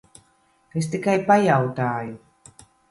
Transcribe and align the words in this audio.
Es 0.81 0.89
tikai 0.95 1.15
pajautāju. 1.31 2.21